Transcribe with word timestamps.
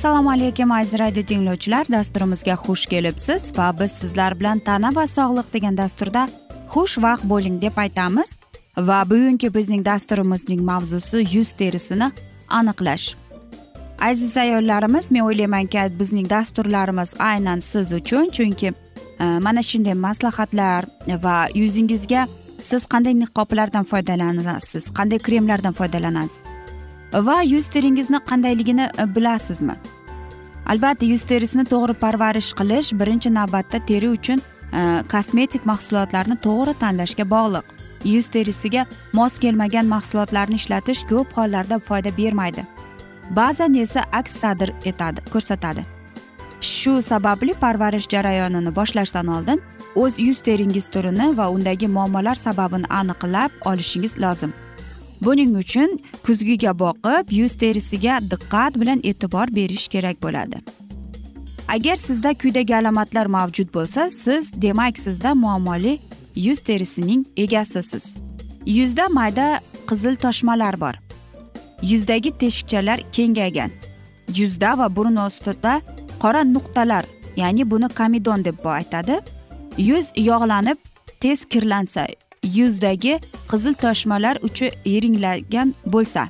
assalomu 0.00 0.30
alaykum 0.30 0.70
aziz 0.72 0.98
radio 0.98 1.22
tinglovchilar. 1.22 1.86
Dasturimizga 1.92 2.54
xush 2.54 2.86
kelibsiz 2.86 3.52
va 3.58 3.66
biz 3.80 3.92
sizlar 3.92 4.40
bilan 4.40 4.58
tana 4.58 4.90
va 4.94 5.04
sog'liq 5.06 5.48
degan 5.52 5.76
dasturda 5.76 6.22
xushvaqt 6.72 7.24
bo'ling 7.32 7.62
deb 7.62 7.76
aytamiz. 7.76 8.36
Va 8.76 9.00
bugungi 9.10 9.54
bizning 9.54 9.84
dasturimizning 9.84 10.60
mavzusi 10.70 11.24
yuz 11.34 11.52
terisini 11.52 12.08
aniqlash. 12.48 13.14
Aziz 14.00 14.36
ayollarimiz 14.36 15.10
men 15.12 15.20
o'ylaymanki 15.20 15.78
bizning 16.00 16.30
dasturlarimiz 16.30 17.14
aynan 17.18 17.60
siz 17.60 17.92
uchun 17.92 18.30
chunki 18.36 18.72
Э, 19.20 19.38
mana 19.40 19.62
shunday 19.62 19.94
maslahatlar 19.94 20.86
va 21.24 21.48
yuzingizga 21.54 22.26
siz 22.68 22.86
qanday 22.92 23.14
niqoblardan 23.22 23.84
foydalanasiz 23.90 24.88
qanday 24.98 25.18
kremlardan 25.26 25.76
foydalanasiz? 25.80 26.42
Va 27.12 27.42
yuz 27.42 27.68
teringizni 27.68 28.18
qandayligini 28.30 28.86
e, 28.98 29.14
bilasizmi? 29.14 29.74
Albatta 30.66 31.06
yuz 31.06 31.24
terisini 31.32 31.64
to'g'ri 31.72 31.94
parvarish 32.04 32.52
qilish 32.60 32.92
birinchi 33.00 33.34
navbatda 33.34 33.82
teri 33.86 34.08
uchun 34.16 34.40
e, 34.40 34.80
kosmetik 35.12 35.66
mahsulotlarni 35.66 36.36
to'g'ri 36.46 36.74
tanlashga 36.82 37.30
bog'liq. 37.36 37.64
Yuz 38.04 38.28
terisiga 38.34 38.86
mos 39.12 39.38
kelmagan 39.38 39.86
mahsulotlarni 39.94 40.54
ishlatish 40.62 41.04
ko'p 41.10 41.36
hollarda 41.36 41.78
foyda 41.78 42.16
bermaydi. 42.16 42.64
Ba'zan 43.30 43.74
esa 43.74 44.04
aks 44.12 44.40
sadr 44.42 44.70
etadi 44.84 45.20
ko'rsatadi. 45.32 45.99
Shu 46.60 47.02
sababli 47.02 47.54
parvarish 47.54 48.08
jarayonini 48.08 48.76
boshlashdan 48.76 49.26
oldin 49.26 49.60
o'z 49.96 50.18
yuz 50.18 50.40
teringiz 50.40 50.88
turini 50.88 51.36
va 51.38 51.50
undagi 51.50 51.88
muammolar 51.88 52.34
sababini 52.34 52.86
aniqlab 52.86 53.50
olishingiz 53.64 54.18
lozim. 54.18 54.52
Buning 55.20 55.56
uchun 55.56 56.00
kuzgiga 56.26 56.78
boqib 56.78 57.32
yuz 57.40 57.54
terisiga 57.58 58.20
diqqat 58.30 58.80
bilan 58.80 59.00
e'tibor 59.04 59.48
berish 59.56 59.88
kerak 59.88 60.22
bo'ladi. 60.22 60.56
Agar 61.68 61.96
sizda 61.96 62.34
quyidagi 62.34 62.76
alomatlar 62.76 63.26
mavjud 63.26 63.74
bo'lsa 63.74 64.10
siz 64.10 64.52
demak 64.62 64.98
sizda 64.98 65.34
muammoli 65.34 65.98
yuz 66.36 66.60
terisining 66.60 67.26
egasisiz. 67.36 68.16
Yuzda 68.66 69.08
mayda 69.08 69.60
qizil 69.88 70.14
toshmalar 70.16 70.80
bor. 70.80 70.94
Yuzdagi 71.82 72.30
teshikchalar 72.38 72.98
kengaygan 73.12 73.70
yuzda 74.36 74.78
va 74.78 74.96
burun 74.96 75.16
ostida 75.16 75.80
qora 76.22 76.42
nuqtalar 76.54 77.04
ya'ni 77.36 77.70
buni 77.70 77.88
komidon 77.88 78.44
deb 78.44 78.64
aytadi. 78.64 79.20
Yuz 79.78 80.06
yog'lanib 80.16 80.78
tez 81.20 81.44
kirlansa 81.44 82.06
yuzdagi 82.42 83.20
qizil 83.50 83.74
toshmalar 83.74 84.36
uchi 84.42 84.70
iringlagan 84.84 85.74
bo'lsa. 85.86 86.28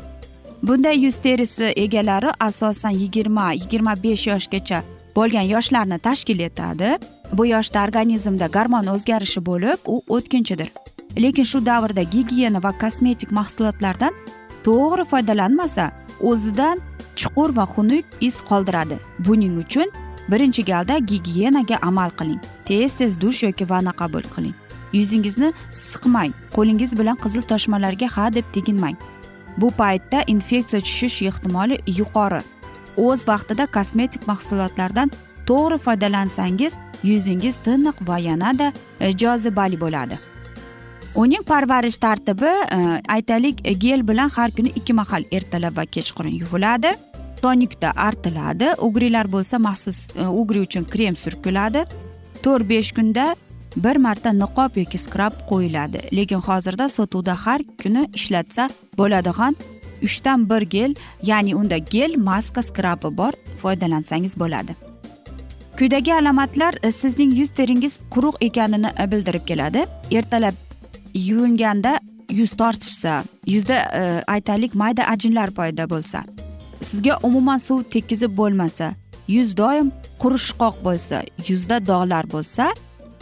Bunday 0.62 0.96
yuz 1.04 1.16
terisi 1.16 1.72
egalari 1.76 2.30
asosan 2.40 2.90
yigirma 2.90 3.52
yigirma 3.52 3.94
besh 4.02 4.26
yoshgacha 4.32 4.82
bo'lgan 5.16 5.46
yoshlarni 5.54 5.98
tashkil 5.98 6.38
etadi. 6.48 6.98
Bu 7.32 7.46
yoshda 7.46 7.84
organizmda 7.84 8.46
garmon 8.46 8.86
o'zgarishi 8.86 9.40
bo'lib 9.46 9.78
u 9.86 10.02
o'tkinchidir. 10.08 10.68
Lekin 11.22 11.44
shu 11.44 11.66
davrda 11.66 12.02
gigiyena 12.02 12.62
va 12.62 12.72
kosmetik 12.82 13.30
mahsulotlardan 13.38 14.14
to'g'ri 14.64 15.04
foydalanmasa 15.12 15.90
o'zidan 16.30 16.80
chuqur 17.20 17.50
va 17.58 17.64
xunuk 17.74 18.04
iz 18.28 18.36
qoldiradi. 18.48 18.96
Buning 19.26 19.58
uchun 19.64 19.88
birinchi 20.30 20.64
galda 20.64 20.98
gigiyenaga 20.98 21.76
amal 21.82 22.10
qiling. 22.18 22.40
Tez 22.64 22.94
tez 22.98 23.20
dush 23.20 23.42
yoki 23.46 23.70
vanna 23.70 23.92
qabul 24.00 24.24
qiling. 24.34 24.54
Yuzingizni 24.92 25.52
siqmang. 25.72 26.32
Qo'lingiz 26.56 26.98
bilan 26.98 27.16
qizil 27.24 27.42
toshmalarga 27.50 28.08
ha 28.16 28.34
deb 28.34 28.46
teginmang. 28.52 28.96
Bu 29.56 29.70
paytda 29.80 30.22
infeksiya 30.26 30.80
tushish 30.80 31.22
ehtimoli 31.30 31.76
yuqori. 31.98 32.42
O'z 32.96 33.20
vaqtida 33.30 33.66
kosmetik 33.76 34.26
mahsulotlardan 34.30 35.12
to'g'ri 35.48 35.78
foydalansangiz 35.84 36.78
yuzingiz 37.10 37.56
tiniq 37.66 37.96
va 38.08 38.18
yanada 38.18 38.72
e, 39.00 39.12
jozibali 39.22 39.80
bo'ladi. 39.80 40.18
Uning 41.14 41.42
parvarish 41.42 41.98
tartibi 41.98 42.50
e, 42.76 42.78
aytaylik 43.08 43.62
gel 43.84 44.08
bilan 44.08 44.30
har 44.36 44.50
kuni 44.56 44.70
ikki 44.80 44.92
mahal 44.92 45.24
ertalab 45.32 45.76
va 45.76 45.84
kechqurun 45.84 46.34
yuviladi. 46.42 46.94
Tonikda 47.42 47.92
artiladi. 47.96 48.74
Ugrilar 48.78 49.26
bo'lsa 49.32 49.58
maxsus 49.58 50.08
e, 50.16 50.26
ugri 50.26 50.60
uchun 50.66 50.84
krem 50.84 51.16
surkiladi 51.16 51.84
to'rt 52.42 52.68
besh 52.68 52.92
kunda 52.92 53.34
bir 53.76 53.96
marta 53.96 54.30
niqob 54.32 54.76
yoki 54.76 54.98
skrab 54.98 55.32
qo'yiladi. 55.50 56.00
Lekin 56.16 56.40
hozirda 56.48 56.88
sotuvda 56.88 57.34
har 57.44 57.60
kuni 57.82 58.06
ishlatsa 58.14 58.70
bo'ladigan 58.98 59.56
uchdan 60.02 60.50
bir 60.50 60.62
gel 60.62 60.94
ya'ni 61.22 61.54
unda 61.54 61.78
gel 61.78 62.16
maska 62.16 62.62
skrabi 62.62 63.16
bor 63.16 63.32
foydalansangiz 63.62 64.38
bo'ladi. 64.38 64.76
Quyidagi 65.78 66.14
alomatlar 66.14 66.74
e, 66.82 66.92
sizning 66.92 67.38
yuz 67.38 67.50
teringiz 67.50 68.00
quruq 68.10 68.36
ekanini 68.40 68.90
e, 69.02 69.10
bildirib 69.12 69.46
keladi. 69.46 69.86
Ertalab 70.10 70.54
yuvinganda 71.14 72.00
yuz 72.30 72.52
tortishsa 72.56 73.24
yuzda 73.46 73.76
e, 74.00 74.02
aytaylik 74.26 74.74
mayda 74.74 75.04
ajinlar 75.04 75.50
paydo 75.50 75.90
bo'lsa. 75.90 76.24
Sizga 76.82 77.18
umuman 77.22 77.58
suv 77.58 77.82
tekkizib 77.94 78.36
bo'lmasa 78.40 78.92
yuz 79.28 79.56
doim 79.56 79.92
qurishqoq 80.22 80.76
bo'lsa 80.86 81.22
yuzda 81.48 81.76
dog'lar 81.90 82.24
bo'lsa 82.34 82.64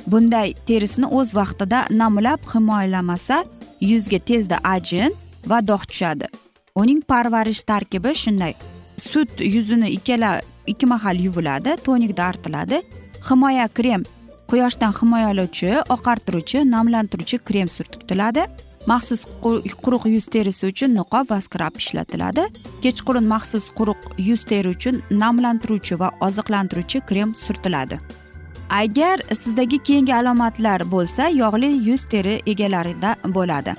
bunday 0.06 0.55
terisini 0.66 1.06
o'z 1.19 1.34
vaqtida 1.40 1.78
namlab 1.90 2.40
himoyalamasa 2.55 3.44
yuzga 3.81 4.19
tezda 4.19 4.58
ajin 4.64 5.12
va 5.46 5.58
dog' 5.69 5.87
tushadi. 5.90 6.26
Uning 6.75 7.00
parvarish 7.10 7.62
tarkibi 7.62 8.14
shunday. 8.14 8.55
Sut 8.96 9.40
yuzini 9.40 9.88
ikkala 9.96 10.40
ikki 10.66 10.87
mahal 10.87 11.16
yuviladi 11.26 11.76
tonikda 11.84 12.25
artiladi. 12.25 12.82
Himoya 13.28 13.69
krem 13.69 14.02
quyoshdan 14.50 14.93
himoyalovchi 15.00 15.70
oqartiruvchi 15.94 16.58
namlantiruvchi 16.70 17.38
krem 17.38 17.69
surtiladi 17.69 18.46
maxsus 18.90 19.23
quruq 19.85 20.06
yuz 20.14 20.26
terisi 20.35 20.67
uchun 20.73 20.94
niqob 20.99 21.31
va 21.31 21.40
skrab 21.46 21.75
ishlatiladi. 21.82 22.44
Kechqurun 22.82 23.26
maxsus 23.32 23.67
quruq 23.79 24.00
yuz 24.29 24.44
teri 24.50 24.69
uchun 24.76 25.02
namlantiruvchi 25.23 25.99
va 26.00 26.08
oziqlantiruvchi 26.26 27.00
krem 27.08 27.35
surtiladi. 27.35 27.99
Agar 28.70 29.19
sizdagi 29.43 29.79
keyingi 29.79 30.14
alomatlar 30.14 30.81
bo'lsa 30.94 31.29
yog'li 31.43 31.70
yuz 31.88 32.05
teri 32.12 32.35
egalarida 32.52 33.11
bo'ladi. 33.37 33.75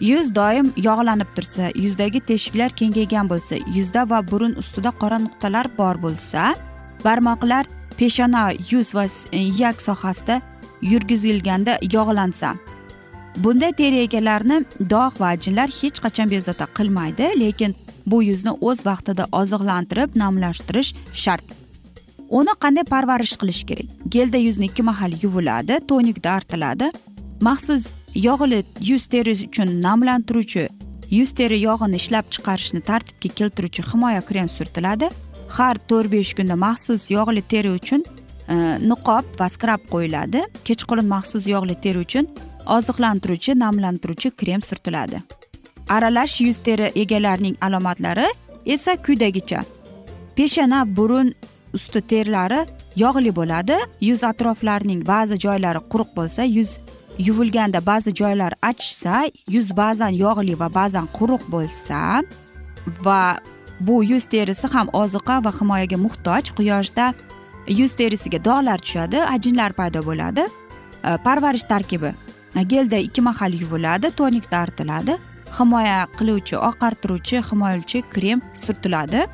Yuz 0.00 0.34
doim 0.34 0.72
yog'lanib 0.88 1.30
tursa 1.36 1.70
yuzdagi 1.84 2.20
teshiklar 2.30 2.70
kengaygan 2.80 3.26
bo'lsa 3.32 3.56
yuzda 3.76 4.02
va 4.10 4.20
burun 4.30 4.54
ustida 4.62 4.90
qora 5.00 5.18
nuqtalar 5.24 5.66
bor 5.78 5.96
bo'lsa 6.04 6.54
barmoqlar 7.04 7.64
peshona 7.98 8.42
yuz 8.70 8.94
va 8.94 9.06
iyak 9.32 9.82
sohasida 9.88 10.40
yurgizilganda 10.90 11.78
yog'lansa 11.94 12.54
bunday 13.44 13.72
teri 13.72 14.02
egalarini 14.06 14.64
dog' 14.90 15.20
va 15.20 15.28
ajinlar 15.34 15.70
hech 15.80 16.00
qachon 16.04 16.30
bezovta 16.30 16.66
qilmaydi 16.78 17.28
lekin 17.42 17.74
bu 18.06 18.22
yuzni 18.22 18.52
o'z 18.68 18.84
vaqtida 18.88 19.26
oziqlantirib 19.40 20.16
namlashtirish 20.22 20.90
shart. 21.12 21.44
Uni 22.38 22.54
qanday 22.62 22.84
parvarish 22.94 23.36
qilish 23.40 23.62
kerak? 23.68 23.86
Gelda 24.14 24.38
yuzni 24.46 24.66
ikki 24.70 24.82
mahal 24.82 25.12
yuviladi 25.22 25.78
tonikda 25.88 26.30
artiladi. 26.38 26.90
Maxsus 27.40 27.92
yog'li 28.14 28.64
yuz 28.90 29.06
terisi 29.06 29.46
uchun 29.46 29.68
namlantiruvchi 29.86 30.68
yuz 31.10 31.30
teri 31.38 31.60
yog'ini 31.62 31.96
ishlab 32.02 32.26
chiqarishni 32.34 32.80
tartibga 32.90 33.34
keltiruvchi 33.38 33.82
himoya 33.92 34.22
krem 34.28 34.48
surtiladi 34.56 35.10
har 35.56 35.76
to'rt 35.88 36.12
besh 36.12 36.34
kunda 36.38 36.56
maxsus 36.66 37.10
yog'li 37.16 37.42
teri 37.52 37.70
uchun 37.78 38.02
e, 38.04 38.54
niqob 38.90 39.24
va 39.40 39.48
skrab 39.54 39.82
qo'yiladi. 39.92 40.44
Kechqurun 40.66 41.06
maxsus 41.14 41.46
yog'li 41.54 41.80
teri 41.84 42.04
uchun 42.06 42.28
oziqlantiruvchi 42.76 43.58
namlantiruvchi 43.64 44.30
krem 44.40 44.62
surtiladi 44.68 45.22
aralash 45.88 46.40
yuz 46.46 46.58
teri 46.66 46.92
egalarining 47.02 47.56
alomatlari 47.66 48.26
esa 48.74 48.92
quyidagicha 49.06 49.60
peshana 50.36 50.80
burun 50.96 51.32
usti 51.74 52.00
terlari 52.00 52.60
yog'li 52.96 53.32
bo'ladi. 53.36 53.76
Yuz 54.00 54.24
atroflarining 54.30 55.02
ba'zi 55.06 55.36
joylari 55.44 55.80
quruq 55.92 56.10
bo'lsa 56.18 56.42
yuz 56.42 56.70
yuvilganda 57.18 57.80
ba'zi 57.86 58.14
joylar 58.20 58.52
achishsa 58.70 59.30
yuz 59.54 59.76
ba'zan 59.76 60.12
yog'li 60.24 60.54
va 60.60 60.68
ba'zan 60.74 61.06
quruq 61.18 61.42
bo'lsa 61.54 62.22
va 63.04 63.22
bu 63.80 63.96
yuz 64.04 64.24
terisi 64.34 64.66
ham 64.74 64.88
oziqa 65.02 65.36
va 65.44 65.52
himoyaga 65.58 65.98
muhtoj 66.06 66.44
quyoshda 66.58 67.06
yuz 67.80 67.92
terisiga 68.00 68.38
dog'lar 68.48 68.78
tushadi 68.84 69.18
ajinlar 69.34 69.72
paydo 69.80 70.00
bo'ladi. 70.08 70.44
Parvarish 71.24 71.66
tarkibi. 71.72 72.10
Gelda 72.54 72.96
ikki 72.96 73.20
mahal 73.20 73.52
yuviladi 73.52 74.10
tonikda 74.10 74.58
artiladi 74.58 75.18
himoya 75.58 76.06
qiluvchi 76.18 76.56
oqartiruvchi 76.56 77.42
himoyalovchi 77.50 78.02
krem 78.10 78.42
surtiladi. 78.54 79.26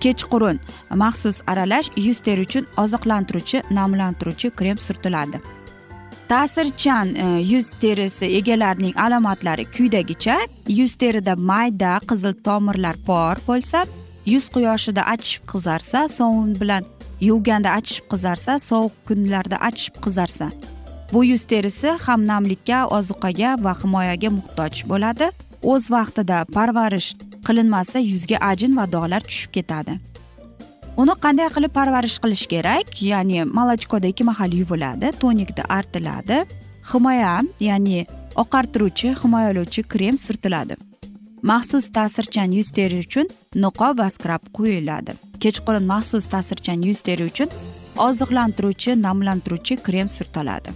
Kechqurun 0.00 0.58
maxsus 1.02 1.42
aralash 1.46 1.90
yuz 1.96 2.20
teri 2.20 2.40
uchun 2.40 2.64
oziqlantiruvchi 2.76 3.62
namlantiruvchi 3.70 4.50
krem 4.50 4.78
surtiladi. 4.78 5.40
Ta'sirchan 6.28 7.14
e, 7.14 7.26
yuz 7.52 7.72
terisi 7.80 8.26
egalarining 8.38 8.96
alomatlari 8.96 9.64
quyidagicha 9.74 10.36
yuz 10.68 10.96
terida 10.96 11.36
mayda 11.36 11.92
qizil 12.08 12.34
tomirlar 12.46 12.96
bor 13.06 13.36
bo'lsa 13.48 13.84
yuz 14.26 14.48
quyoshida 14.54 15.02
achishib 15.14 15.44
qizarsa 15.52 16.08
sovun 16.08 16.54
bilan 16.60 16.84
yuvganda 17.28 17.70
achishib 17.78 18.06
qizarsa 18.12 18.58
sovuq 18.68 18.94
kunlarda 19.08 19.56
achishib 19.68 19.96
qizarsa. 20.04 20.46
Bu 21.12 21.24
yuz 21.24 21.44
terisi 21.44 21.88
ham 22.04 22.26
namlikka 22.26 22.86
ozuqaga 22.86 23.50
va 23.64 23.72
himoyaga 23.82 24.30
muhtoj 24.38 24.84
bo'ladi. 24.92 25.26
O'z 25.62 25.90
vaqtida 25.94 26.38
parvarish 26.54 27.10
qilinmasa 27.46 27.98
yuzga 28.12 28.36
ajin 28.50 28.76
va 28.76 28.84
dog'lar 28.94 29.22
tushib 29.28 29.52
ketadi. 29.56 29.92
Uni 31.02 31.14
qanday 31.24 31.48
qilib 31.56 31.72
parvarish 31.78 32.18
qilish 32.22 32.46
kerak? 32.52 33.02
Ya'ni 33.10 33.44
молочкоda 33.58 34.06
ikki 34.12 34.24
mahal 34.30 34.52
yuviladi 34.60 35.12
tonikda 35.22 35.62
artiladi. 35.78 36.38
Himoya 36.90 37.34
ya'ni 37.68 38.06
oqartiruvchi 38.42 39.08
himoyalovchi 39.22 39.82
krem 39.92 40.16
surtiladi. 40.24 40.76
Maxsus 41.50 41.86
ta'sirchan 41.96 42.50
yuz 42.58 42.68
teri 42.76 42.98
uchun 43.04 43.26
niqob 43.64 43.98
va 44.00 44.08
skrab 44.16 44.42
quyiladi. 44.56 45.12
Kechqurun 45.42 45.84
maxsus 45.92 46.26
ta'sirchan 46.32 46.80
yuz 46.88 47.00
teri 47.08 47.24
uchun 47.30 47.48
oziqlantiruvchi 48.06 49.02
namlantiruvchi 49.02 49.74
krem 49.86 50.08
surtiladi. 50.16 50.70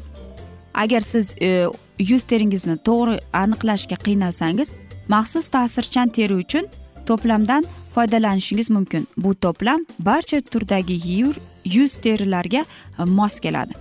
Agar 0.77 1.01
siz 1.01 1.35
e, 1.41 1.67
yuz 1.99 2.23
teringizni 2.31 2.77
to'g'ri 2.89 3.17
aniqlashga 3.33 3.97
qiynalsangiz 4.07 4.73
maxsus 5.09 5.49
ta'sirchan 5.55 6.09
teri 6.09 6.35
uchun 6.45 6.69
to'plamdan 7.09 7.65
foydalanishingiz 7.95 8.71
mumkin. 8.71 9.09
Bu 9.17 9.35
to'plam 9.35 9.87
barcha 9.99 10.41
turdagi 10.41 10.97
yuz 11.65 11.93
terilarga 12.05 12.65
mos 12.99 13.41
keladi. 13.41 13.73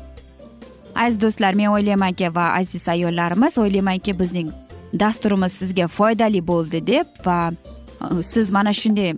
Aziz 0.96 1.22
do'stlar 1.22 1.54
men 1.54 1.70
o'ylaymanki 1.76 2.36
va 2.36 2.46
aziz 2.60 2.88
ayollarimiz 2.90 3.58
o'ylaymanki 3.58 4.20
bizning 4.20 4.52
dasturimiz 5.00 5.52
sizga 5.52 5.88
foydali 5.88 6.48
bo'ldi 6.48 6.88
deb 6.88 7.08
va 7.26 7.52
e, 7.52 8.24
siz 8.24 8.52
mana 8.52 8.74
shunday 8.74 9.14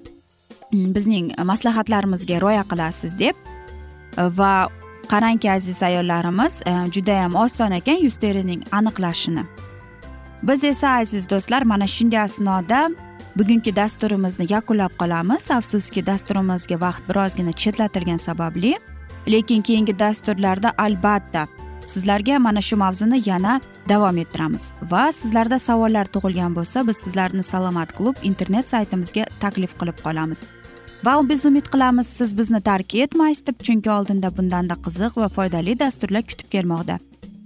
bizning 0.74 1.32
maslahatlarimizga 1.52 2.42
rioya 2.42 2.64
qilasiz 2.72 3.20
deb 3.20 3.36
e, 4.18 4.24
va 4.40 4.54
qarangki 5.14 5.52
aziz 5.52 5.84
ayollarimiz 5.84 6.62
e, 6.66 6.72
judayam 6.92 7.36
oson 7.36 7.72
ekan 7.72 8.04
yuz 8.06 8.16
terining 8.16 8.62
aniqlashini. 8.72 9.44
Biz 10.44 10.64
esa 10.64 10.90
aziz 11.02 11.30
do'stlar 11.30 11.64
mana 11.64 11.88
shunday 11.88 12.20
asnoda 12.20 12.90
bugungi 13.36 13.76
dasturimizni 13.76 14.46
yakunlab 14.50 14.94
qolamiz. 15.02 15.52
Afsuski 15.52 16.06
dasturimizga 16.06 16.78
vaqt 16.82 17.10
birozgina 17.10 17.52
chetlatilgani 17.52 18.20
sababli 18.20 18.74
lekin 19.28 19.62
keyingi 19.62 20.00
dasturlarda 20.00 20.74
albatta 20.78 21.48
sizlarga 21.86 22.40
mana 22.40 22.62
shu 22.62 22.76
mavzuni 22.78 23.22
yana 23.30 23.62
davom 23.90 24.18
ettiramiz. 24.18 24.74
Va 24.92 25.12
sizlarda 25.12 25.60
savollar 25.60 26.06
tug'ilgan 26.06 26.56
bo'lsa 26.56 26.88
biz 26.88 26.98
sizlarni 26.98 27.44
salomat 27.44 27.94
klub 27.98 28.16
internet 28.24 28.70
saytimizga 28.70 29.26
taklif 29.40 29.76
qilib 29.80 29.98
qolamiz. 30.04 30.44
Va 31.06 31.30
biz 31.30 31.46
umid 31.46 31.68
qilamiz 31.74 32.08
siz 32.08 32.38
bizni 32.38 32.62
tark 32.62 32.96
etmaysiz 32.96 33.46
deb 33.48 33.62
chunki 33.68 33.92
oldinda 33.92 34.32
bundanda 34.38 34.76
qiziq 34.86 35.18
va 35.22 35.30
foydali 35.30 35.80
dasturlar 35.80 36.24
kutib 36.30 36.50
kelmoqda. 36.56 37.00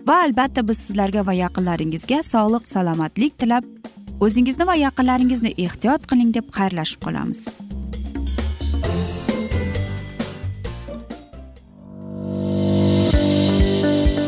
Va 0.08 0.16
albatta 0.26 0.68
biz 0.68 0.78
sizlarga 0.86 1.26
va 1.28 1.34
yaqinlaringizga 1.34 2.24
sog'lik 2.34 2.68
salomatlik 2.68 3.38
tilab 3.42 3.68
o'zingizni 4.26 4.68
va 4.70 4.76
yaqinlaringizni 4.86 5.54
ehtiyot 5.66 6.08
qiling 6.12 6.34
deb 6.38 6.50
xayrlashib 6.58 7.04
qolamiz. 7.06 7.40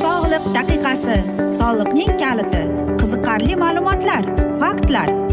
Sog'liq 0.03 0.49
daqiqasi 0.57 1.19
soliqning 1.59 2.17
kaliti 2.23 2.63
qiziqarli 3.01 3.55
ma'lumotlar 3.65 4.23
faktlar. 4.61 5.32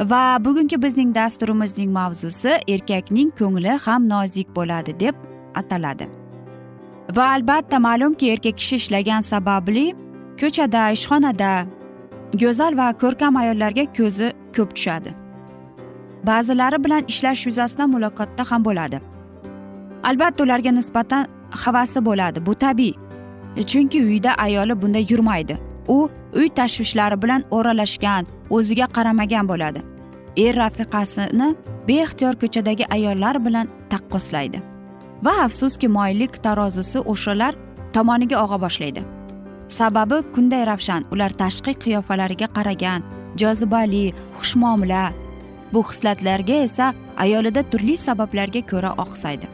Va 0.00 0.44
bugungi 0.44 0.82
bizning 0.82 1.14
dasturimizning 1.14 1.92
mavzusi 1.92 2.58
erkakning 2.68 3.30
ko'ngli 3.38 3.78
ham 3.84 4.08
nozik 4.08 4.56
bo'ladi 4.56 5.00
deb 5.00 5.14
ataladi. 5.54 6.08
Va 7.16 7.24
albatta 7.28 7.78
ma'lumki 7.78 8.30
erkak 8.30 8.58
kishi 8.58 8.76
ishlagan 8.76 9.20
sababli 9.20 9.94
ko'chada 10.40 10.90
ishxonada 10.90 11.66
go'zal 12.42 12.76
va 12.76 12.92
ko'rkam 12.92 13.36
ayollarga 13.36 13.84
ko'zi 13.98 14.32
ko'p 14.56 14.74
tushadi. 14.76 15.10
Ba'zilari 16.26 16.84
bilan 16.84 17.02
ishlash 17.08 17.46
yuzasidan 17.46 17.90
muloqotda 17.94 18.50
ham 18.50 18.64
bo'ladi. 18.64 19.00
Albatta 20.02 20.44
ularga 20.44 20.70
nisbatan 20.70 21.26
havasi 21.50 22.04
bo'ladi 22.04 22.46
bu 22.46 22.54
tabiiy. 22.54 22.94
Chunki 23.70 24.02
uyda 24.02 24.34
ayoli 24.34 24.82
bunday 24.82 25.06
yurmaydi. 25.10 25.58
U 25.88 26.10
uy 26.34 26.48
tashvishlari 26.48 27.22
bilan 27.22 27.42
o'ralashgan 27.50 28.26
o'ziga 28.56 28.86
qaramagan 28.96 29.48
bo'ladi. 29.50 29.80
Er 30.44 30.54
rafiqasini 30.62 31.48
beixtiyor 31.88 32.34
ko'chadagi 32.42 32.84
ayollar 32.96 33.36
bilan 33.46 33.66
taqqoslaydi. 33.92 34.58
Va 35.24 35.34
afsuski 35.46 35.88
moyillik 35.96 36.42
tarozisi 36.46 36.98
o'shalar 37.12 37.54
tomoniga 37.94 38.36
og'a 38.44 38.58
boshlaydi. 38.64 39.02
Sababi 39.78 40.18
kunday 40.34 40.62
ravshan 40.70 41.02
ular 41.12 41.32
tashqi 41.42 41.72
qiyofalariga 41.82 42.48
qaragan 42.56 43.00
jozibali 43.40 44.04
xushmuomala. 44.38 45.02
Bu 45.72 45.80
xislatlarga 45.88 46.56
esa 46.66 46.86
ayolida 47.24 47.62
turli 47.70 47.96
sabablarga 48.06 48.62
ko'ra 48.70 48.90
oqsaydi. 49.04 49.46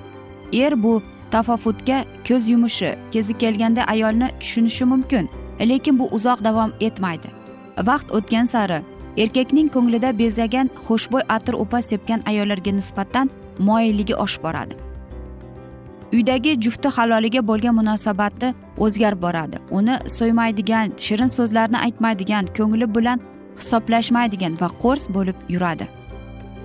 Er 0.62 0.82
bu 0.82 1.02
tafovutga 1.30 1.98
ko'z 2.28 2.48
yumishi 2.52 2.90
kezi 3.12 3.38
kelganda 3.42 3.82
ayolni 3.84 4.28
tushunishi 4.40 4.84
mumkin 4.92 5.28
lekin 5.70 5.98
bu 5.98 6.06
uzoq 6.16 6.44
davom 6.44 6.72
etmaydi. 6.80 7.28
Vaqt 7.88 8.08
o'tgan 8.16 8.44
sari 8.44 8.78
erkakning 9.16 9.68
ko'nglida 9.74 10.18
bezagan 10.18 10.70
xushbo'y 10.86 11.22
atir 11.28 11.54
upa 11.54 11.82
sepgan 11.82 12.22
ayollarga 12.26 12.72
nisbatan 12.72 13.30
moyilligi 13.58 14.14
oshib 14.14 14.42
boradi. 14.42 14.74
Uydagi 16.12 16.60
jufti 16.60 16.88
haloliga 16.88 17.46
bo'lgan 17.46 17.74
munosabati 17.74 18.54
o'zgarib 18.78 19.22
boradi. 19.22 19.56
Uni 19.70 19.94
so'ymaydigan 20.16 20.92
shirin 21.04 21.30
so'zlarni 21.36 21.78
aytmaydigan 21.86 22.50
ko'ngli 22.56 22.94
bilan 22.96 23.20
hisoblashmaydigan 23.60 24.60
va 24.60 24.68
qo'rs 24.82 25.06
bo'lib 25.14 25.38
yuradi. 25.48 25.88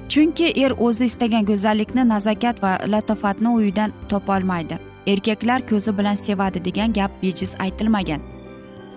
Chunki 0.10 0.48
er 0.64 0.72
o'zi 0.88 1.06
istagan 1.12 1.46
go'zallikni 1.46 2.04
nazokat 2.14 2.64
va 2.64 2.72
latofatni 2.94 3.50
uydan 3.60 3.90
topolmaydi 4.10 4.78
erkaklar 5.08 5.68
ko'zi 5.68 5.98
bilan 5.98 6.16
sevadi 6.16 6.66
degan 6.66 6.94
gap 6.94 7.12
bejiz 7.24 7.56
aytilmagan. 7.60 8.22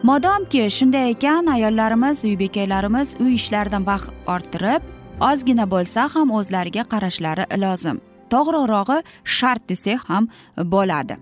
Modomki 0.03 0.71
shunday 0.71 1.11
ekan 1.11 1.47
ayollarimiz 1.47 2.25
uy 2.25 2.39
bekalarimiz 2.39 3.17
uy 3.21 3.35
ishlaridan 3.35 3.87
vaqt 3.87 4.13
orttirib 4.27 4.83
ozgina 5.31 5.67
bo'lsa 5.71 6.09
ham 6.15 6.31
o'zlariga 6.31 6.85
qarashlari 6.93 7.45
lozim. 7.63 8.01
To'g'rirog'i 8.31 9.03
shart 9.25 9.69
desak 9.69 10.01
ham 10.11 10.29
bo'ladi. 10.59 11.17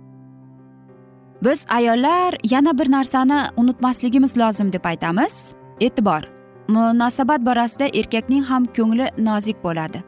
Biz 1.45 1.65
ayollar 1.69 2.35
yana 2.53 2.79
bir 2.79 2.91
narsani 2.93 3.41
unutmasligimiz 3.57 4.37
lozim 4.39 4.73
deb 4.73 4.85
aytamiz. 4.85 5.55
E'tibor 5.81 6.23
munosabat 6.69 7.41
borasida 7.47 7.87
erkakning 7.87 8.45
ham 8.45 8.65
ko'ngli 8.77 9.09
nozik 9.19 9.65
bo'ladi. 9.65 10.03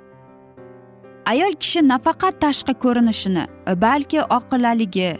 Ayol 1.26 1.52
kishi 1.62 1.88
nafaqat 1.88 2.40
tashqi 2.40 2.74
ko'rinishini 2.84 3.44
balki 3.84 4.20
oqilaligi 4.38 5.10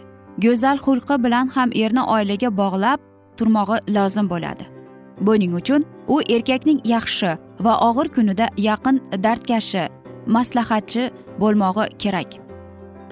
go'zal 0.43 0.77
xulqi 0.85 1.23
bilan 1.23 1.47
ham 1.55 1.69
erni 1.83 2.03
oilaga 2.15 2.49
bog'lab 2.61 3.08
turmog'i 3.39 3.77
lozim 3.95 4.29
bo'ladi. 4.33 4.65
Buning 5.27 5.53
uchun 5.61 5.85
u 6.07 6.21
erkakning 6.35 6.79
yaxshi 6.93 7.31
va 7.65 7.73
og'ir 7.89 8.07
kunida 8.15 8.47
yaqin 8.57 9.01
dardkashi 9.25 9.83
maslahatchi 10.35 11.09
bo'lmog'i 11.41 11.85
kerak. 12.03 12.29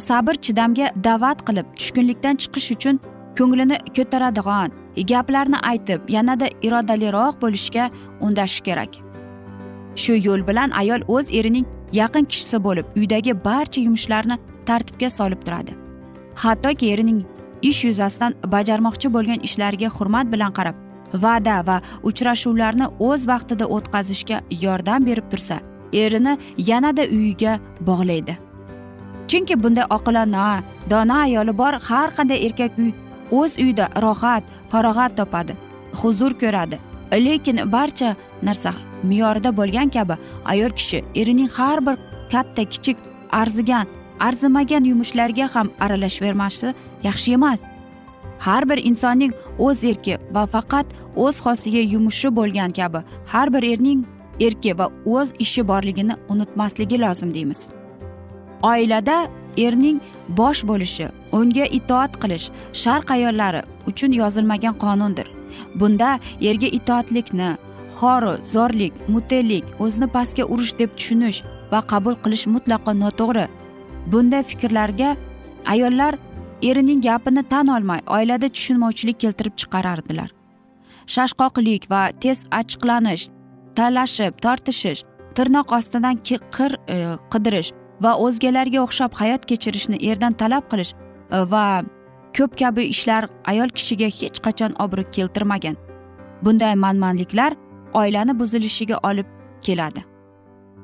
Sabr 0.08 0.36
chidamga 0.46 0.88
da'vat 1.08 1.40
qilib 1.48 1.68
tushkunlikdan 1.78 2.36
chiqish 2.42 2.70
uchun 2.76 3.00
ko'nglini 3.38 3.78
ko'taradigan 3.98 4.70
gaplarni 5.12 5.60
aytib 5.72 6.10
yanada 6.16 6.48
irodaliroq 6.68 7.42
bo'lishga 7.42 7.90
undashi 8.26 8.64
kerak. 8.68 8.92
Shu 9.96 10.14
yo'l 10.28 10.48
bilan 10.50 10.70
ayol 10.82 11.02
o'z 11.16 11.28
erining 11.40 11.66
yaqin 12.02 12.26
kishisi 12.32 12.58
bo'lib 12.68 12.86
uydagi 13.00 13.34
barcha 13.46 13.82
yumushlarni 13.82 14.38
tartibga 14.66 15.10
solib 15.10 15.42
turadi. 15.46 15.72
Hattoki 16.44 16.92
erining 16.94 17.26
ish 17.70 17.86
yuzasidan 17.90 18.34
bajarmoqchi 18.54 19.08
bo'lgan 19.16 19.40
ishlariga 19.48 19.90
hurmat 19.98 20.28
bilan 20.34 20.52
qarab 20.58 20.76
va'da 21.24 21.58
va 21.68 21.78
uchrashuvlarni 22.10 22.88
o'z 23.10 23.28
vaqtida 23.32 23.66
o'tkazishga 23.76 24.38
yordam 24.66 25.06
berib 25.10 25.28
tursa 25.32 25.58
erini 26.04 26.38
yanada 26.70 27.04
uyiga 27.18 27.60
bog'laydi. 27.90 28.38
Chunki 29.30 29.56
bunday 29.64 29.86
oqilona 29.98 30.64
dono 30.92 31.18
ayoli 31.26 31.58
bor 31.62 31.74
har 31.88 32.10
qanday 32.18 32.46
erkak 32.48 32.78
uy 32.84 32.92
o'z 33.40 33.58
uyida 33.64 33.86
rohat 34.04 34.44
farog'at 34.72 35.18
topadi 35.20 35.54
huzur 36.00 36.34
ko'radi. 36.42 36.78
Lekin 37.26 37.58
barcha 37.72 38.16
narsa 38.48 38.72
me'yorida 39.10 39.50
bo'lgan 39.60 39.90
kabi 39.96 40.16
ayol 40.52 40.72
kishi 40.80 41.00
erining 41.22 41.50
har 41.58 41.80
bir 41.86 41.96
katta 42.32 42.64
kichik 42.74 42.98
arzigan 43.32 43.86
arzimagan 44.20 44.84
yumushlarga 44.84 45.56
ham 45.56 45.70
aralashavermasi 45.80 46.74
yaxshi 47.04 47.34
emas. 47.34 47.60
Har 48.40 48.70
bir 48.70 48.78
insonning 48.78 49.34
o'z 49.58 49.84
erki 49.84 50.18
va 50.32 50.46
faqat 50.46 50.86
o'z 51.16 51.36
xosiga 51.46 51.82
yumushi 51.94 52.36
bo'lgan 52.36 52.70
kabi 52.80 53.00
har 53.34 53.54
bir 53.54 53.64
erning 53.74 54.06
erki 54.40 54.78
va 54.80 54.90
o'z 55.06 55.34
ishi 55.40 55.68
borligini 55.68 56.16
unutmasligi 56.30 57.02
lozim 57.02 57.34
deymiz. 57.34 57.70
Oilada 58.64 59.28
erning 59.58 60.00
bosh 60.28 60.64
bo'lishi 60.70 61.08
unga 61.32 61.66
itoat 61.80 62.20
qilish 62.22 62.50
sharq 62.74 63.12
ayollari 63.12 63.62
uchun 63.88 64.12
yozilmagan 64.12 64.76
qonundir. 64.84 65.28
Bunda 65.76 66.20
erga 66.42 66.68
itoatlikni 66.78 67.50
xoru 68.00 68.34
zo'rlik 68.54 68.94
mutelik 69.14 69.66
o'zini 69.80 70.08
pastga 70.16 70.44
urish 70.54 70.74
deb 70.80 70.90
tushunish 70.98 71.44
va 71.72 71.80
qabul 71.92 72.16
qilish 72.24 72.46
mutlaqo 72.54 72.92
noto'g'ri. 73.04 73.46
Bunday 74.12 74.44
fikrlarga 74.44 75.16
ayollar 75.66 76.16
erining 76.62 77.02
gapini 77.04 77.44
tan 77.44 77.68
olmay 77.68 78.02
oilada 78.08 78.50
tushunmovchilik 78.50 79.20
keltirib 79.20 79.56
chiqarardilar. 79.62 80.30
Shashqoqlik 81.16 81.90
va 81.92 82.02
tez 82.22 82.46
achchiqlanish 82.60 83.30
talashib 83.76 84.40
tortishish 84.46 85.04
tirnoq 85.36 85.76
ostidan 85.78 86.16
qir 86.58 86.72
e, 86.96 86.96
qidirish 87.34 87.72
va 88.02 88.12
o'zgalarga 88.26 88.80
o'xshab 88.86 89.14
hayot 89.22 89.46
kechirishni 89.50 89.98
erdan 90.10 90.34
talab 90.42 90.64
qilish 90.72 90.94
e, 91.32 91.38
va 91.54 91.66
ko'p 92.38 92.58
kabi 92.62 92.84
ishlar 92.94 93.24
ayol 93.52 93.70
kishiga 93.78 94.10
hech 94.20 94.40
qachon 94.46 94.72
obro' 94.86 95.10
keltirmagan. 95.16 95.76
Bunday 96.44 96.76
manmanliklar 96.76 97.52
oilani 97.94 98.40
buzilishiga 98.40 98.98
olib 99.10 99.28
keladi. 99.62 100.02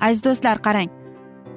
Aziz 0.01 0.23
do'stlar 0.25 0.57
qarang 0.67 0.89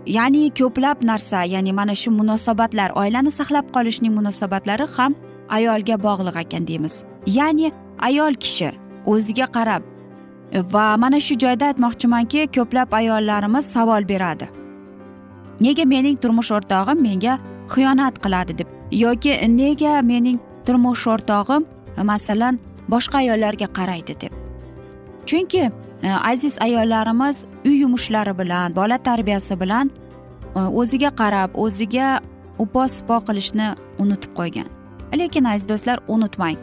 ya'ni 0.07 0.51
ko'plab 0.59 1.03
narsa 1.03 1.45
ya'ni 1.45 1.73
mana 1.73 1.95
shu 1.95 2.11
munosabatlar 2.11 2.91
oilani 3.03 3.31
saqlab 3.39 3.67
qolishning 3.75 4.15
munosabatlari 4.19 4.87
ham 4.97 5.15
ayolga 5.49 5.97
bog'liq 6.07 6.37
ekan 6.45 6.67
deymiz. 6.69 7.05
Ya'ni 7.27 7.73
ayol 7.99 8.35
kishi 8.35 8.71
o'ziga 9.13 9.47
qarab 9.57 9.83
va 10.73 10.97
mana 10.97 11.21
shu 11.21 11.35
joyda 11.45 11.67
aytmoqchimanki 11.71 12.47
ko'plab 12.57 12.95
ayollarimiz 13.01 13.65
savol 13.75 14.09
beradi. 14.13 14.47
Nega 15.61 15.85
mening 15.85 16.17
turmush 16.23 16.51
o'rtog'im 16.57 17.03
menga 17.09 17.39
xiyonat 17.75 18.15
qiladi 18.25 18.59
deb 18.59 18.69
yoki 19.05 19.33
nega 19.61 20.03
mening 20.11 20.39
turmush 20.67 21.07
o'rtog'im 21.15 21.63
masalan 22.11 22.61
boshqa 22.93 23.17
ayollarga 23.23 23.69
qaraydi 23.79 24.15
deb. 24.23 24.33
Chunki 25.29 25.63
Э, 26.03 26.11
aziz 26.11 26.59
ayollarimiz 26.61 27.47
uy 27.67 27.77
yumushlari 27.81 28.39
bilan 28.39 28.77
bola 28.77 28.99
tarbiyasi 28.99 29.61
bilan 29.61 29.91
e, 30.57 30.61
o'ziga 30.61 31.11
qarab 31.11 31.51
o'ziga 31.55 32.21
upo 32.59 32.89
sipo 32.89 33.17
qilishni 33.29 33.69
unutib 33.99 34.33
qo'ygan. 34.39 34.69
Lekin 35.19 35.45
aziz 35.45 35.69
do'stlar 35.69 35.99
unutmang 36.09 36.57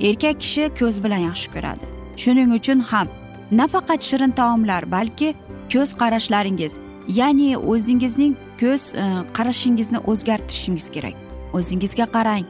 erkak 0.00 0.40
kishi 0.40 0.64
ko'z 0.80 0.98
bilan 1.04 1.22
yaxshi 1.28 1.48
ko'radi. 1.54 1.86
Shuning 2.22 2.50
uchun 2.58 2.80
ham 2.90 3.08
nafaqat 3.52 4.02
shirin 4.08 4.30
taomlar 4.40 4.90
balki 4.90 5.34
ko'z 5.72 5.90
qarashlaringiz 6.00 6.72
ya'ni 7.18 7.56
o'zingizning 7.56 8.34
ko'z 8.60 8.82
e, 8.94 9.04
qarashingizni 9.36 9.98
o'zgartirishingiz 10.10 10.86
kerak. 10.94 11.16
O'zingizga 11.52 12.06
qarang 12.16 12.44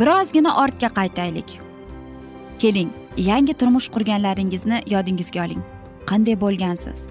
birozgina 0.00 0.50
ortga 0.62 0.88
qaytaylik. 0.98 1.48
Keling. 2.58 3.03
Yangi 3.16 3.54
turmush 3.54 3.88
qurganlaringizni 3.94 4.82
yodingizga 4.90 5.44
oling. 5.44 5.62
Qanday 6.06 6.36
bo'lgansiz? 6.40 7.08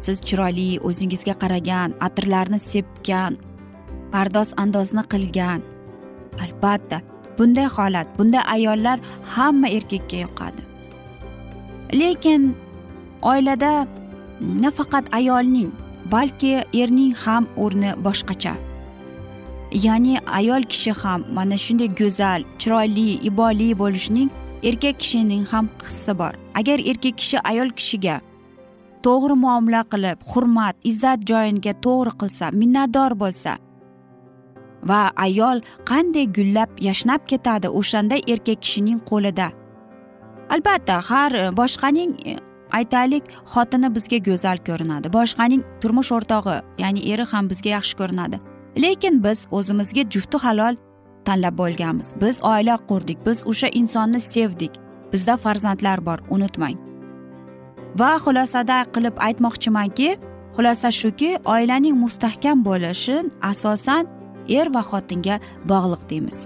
Siz 0.00 0.20
chiroyli 0.20 0.80
o'zingizga 0.88 1.34
qaragan 1.42 1.94
atirlarni 2.00 2.58
sepgan 2.58 3.36
pardoz 4.12 4.54
andozni 4.56 5.04
qilgan. 5.12 5.60
Albatta 6.44 7.00
bunday 7.38 7.68
holat 7.76 8.06
bunday 8.18 8.42
ayollar 8.54 8.98
hamma 9.34 9.68
erkakka 9.68 10.16
yoqadi. 10.24 10.62
Lekin 12.00 12.56
oilada 13.22 13.86
nafaqat 14.40 15.12
ayolning 15.12 15.70
balki 16.12 16.64
erning 16.82 17.14
ham 17.24 17.46
o'rni 17.56 17.92
boshqacha. 18.04 18.54
Ya'ni 19.72 20.18
ayol 20.38 20.62
kishi 20.62 20.92
ham 21.02 21.24
mana 21.36 21.56
shunday 21.64 21.88
go'zal 22.00 22.40
chiroyli 22.58 23.08
iboli 23.28 23.78
bo'lishning 23.78 24.30
erkak 24.68 25.00
kishining 25.02 25.44
ham 25.52 25.68
hissi 25.82 26.18
bor. 26.18 26.34
Agar 26.54 26.78
erkak 26.90 27.18
kishi 27.20 27.38
ayol 27.50 27.70
kishiga 27.78 28.16
to'g'ri 29.06 29.36
muomala 29.44 29.82
qilib 29.92 30.18
hurmat 30.32 30.76
izzat 30.90 31.20
joyiga 31.30 31.72
to'g'ri 31.86 32.12
qilsa 32.20 32.46
minnatdor 32.60 33.12
bo'lsa 33.22 33.52
va 34.90 35.02
ayol 35.26 35.62
qanday 35.90 36.26
gullab 36.38 36.70
yashnab 36.88 37.22
ketadi 37.30 37.68
o'shanda 37.80 38.16
erkak 38.32 38.58
kishining 38.64 38.98
qo'lida? 39.10 39.48
Albatta 40.54 40.96
har 41.10 41.32
boshqaning 41.60 42.12
e, 42.30 42.36
aytaylik 42.78 43.24
xotini 43.52 43.88
bizga 43.96 44.18
go'zal 44.28 44.58
ko'rinadi. 44.68 45.06
Boshqaning 45.18 45.62
turmush 45.80 46.12
o'rtog'i 46.16 46.56
ya'ni 46.82 47.00
eri 47.12 47.24
ham 47.32 47.50
bizga 47.52 47.70
yaxshi 47.76 47.94
ko'rinadi. 48.00 48.36
Lekin 48.84 49.22
biz 49.26 49.38
o'zimizga 49.58 50.02
jufti 50.14 50.38
halol 50.44 50.74
tanlab 51.28 51.54
bo'lganmiz. 51.60 52.14
Biz 52.20 52.36
oila 52.52 52.76
qurdik 52.88 53.18
biz 53.26 53.42
o'sha 53.50 53.68
insonni 53.80 54.20
sevdik. 54.20 54.72
Bizda 55.12 55.36
farzandlar 55.36 55.98
bor 56.06 56.18
unutmang. 56.30 56.76
Va 58.00 58.12
xulosada 58.24 58.78
qilib 58.94 59.16
aytmoqchimanki 59.26 60.08
xulosa 60.56 60.90
shuki 61.00 61.30
oilaning 61.54 61.96
mustahkam 62.04 62.64
bo'lishi 62.68 63.16
asosan 63.52 64.04
er 64.58 64.66
va 64.74 64.82
xotinga 64.90 65.36
bog'liq 65.70 66.02
deymiz. 66.10 66.38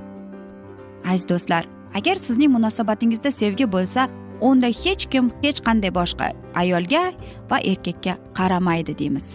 Aziz 1.11 1.29
do'stlar 1.31 1.65
agar 1.99 2.17
sizning 2.27 2.51
munosabatingizda 2.57 3.31
sevgi 3.41 3.67
bo'lsa 3.77 4.09
unda 4.49 4.69
hech 4.83 5.05
kim 5.13 5.31
hech 5.45 5.61
qanday 5.67 5.93
boshqa 6.01 6.33
ayolga 6.63 7.05
va 7.51 7.59
erkakka 7.71 8.13
qaramaydi 8.39 8.99
deymiz. 8.99 9.27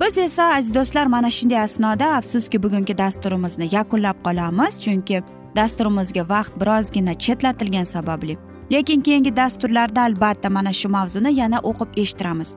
Biz 0.00 0.18
esa 0.18 0.54
aziz 0.54 0.74
do'stlar 0.74 1.06
mana 1.06 1.30
shunday 1.30 1.60
asnoda 1.60 2.06
afsuski 2.16 2.62
bugungi 2.62 2.98
dasturimizni 2.98 3.68
yakunlab 3.72 4.16
qolamiz. 4.24 4.80
Chunki 4.84 5.22
dasturimizga 5.56 6.28
vaqt 6.28 6.60
birozgina 6.60 7.14
chetlatilgani 7.14 7.86
sababli. 7.86 8.38
Lekin 8.72 9.00
keyingi 9.00 9.36
dasturlarda 9.36 10.02
albatta 10.02 10.50
mana 10.50 10.72
shu 10.72 10.88
mavzuni 10.88 11.34
yana 11.40 11.58
o'qib 11.58 11.90
eshittiramiz. 11.96 12.54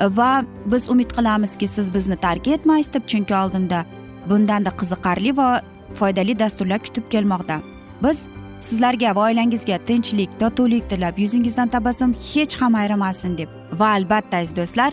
Va 0.00 0.44
biz 0.66 0.90
umid 0.90 1.10
qilamizki 1.16 1.68
siz 1.68 1.94
bizni 1.94 2.16
tark 2.16 2.48
etmaysiz 2.48 2.94
deb 2.94 3.04
chunki 3.06 3.34
oldinda 3.34 3.84
bundanda 4.30 4.70
qiziqarli 4.70 5.36
va 5.36 5.62
foydali 5.94 6.38
dasturlar 6.38 6.78
kutib 6.78 7.04
kelmoqda. 7.10 7.60
Biz 8.02 8.26
sizlarga 8.60 9.16
va 9.16 9.28
oilangizga 9.28 9.78
tinchlik 9.86 10.30
totuvlik 10.40 10.90
tilab 10.90 11.18
yuzingizdan 11.18 11.68
tabassum 11.68 12.12
hech 12.12 12.54
ham 12.60 12.74
ayrimasin 12.74 13.38
deb 13.38 13.48
va 13.72 13.88
albatta 13.98 14.36
aziz 14.36 14.56
do'stlar 14.56 14.92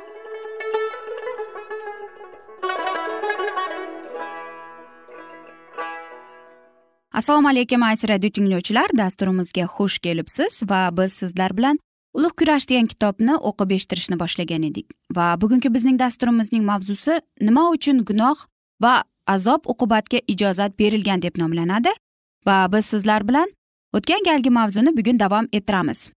Assalomu 7.13 7.49
alaykum 7.49 7.83
aziz 7.83 8.09
radio 8.09 8.29
tinglovchilar. 8.29 8.89
Dasturimizga 8.97 9.65
xush 9.65 9.99
kelibsiz 9.99 10.61
va 10.69 10.89
biz 10.97 11.13
sizlar 11.13 11.57
bilan 11.57 11.79
ulug' 12.13 12.35
kurash 12.39 12.67
degan 12.69 12.87
kitobni 12.87 13.35
o'qib 13.49 13.71
eshittirishni 13.75 14.19
boshlagan 14.19 14.63
edik. 14.63 14.87
Va 15.15 15.41
bugungi 15.41 15.73
bizning 15.73 15.99
dasturimizning 15.99 16.63
mavzusi 16.63 17.19
nima 17.41 17.69
uchun 17.75 17.99
gunoh 18.09 18.45
va 18.81 19.03
azob 19.27 19.67
uqubatga 19.73 20.19
ijozat 20.27 20.79
berilgan 20.79 21.21
deb 21.21 21.37
nomlanadi. 21.37 21.91
Va 22.47 22.57
biz 22.73 22.85
sizlar 22.85 23.27
bilan 23.27 23.47
o'tgan 23.93 24.23
galgi 24.25 24.49
mavzuni 24.49 24.97
bugun 24.97 25.19
davom 25.19 25.47
ettiramiz. 25.53 26.09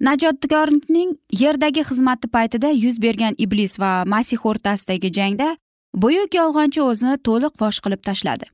Najotkorning 0.00 1.14
yerdagi 1.32 1.82
xizmati 1.90 2.28
paytida 2.28 2.70
yuz 2.70 2.98
bergan 3.02 3.34
iblis 3.38 3.78
va 3.80 4.02
masih 4.06 4.46
o'rtasidagi 4.46 5.12
jangda 5.12 5.56
buyuk 5.94 6.34
yolg'onchi 6.34 6.82
o'zini 6.82 7.16
to'liq 7.26 7.54
fosh 7.58 7.78
qilib 7.84 8.02
tashladi. 8.02 8.50